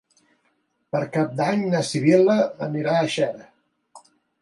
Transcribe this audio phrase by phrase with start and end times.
[0.95, 3.51] Per Cap d'Any na Sibil·la anirà a Xera.